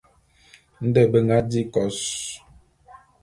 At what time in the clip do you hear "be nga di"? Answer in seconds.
1.11-1.61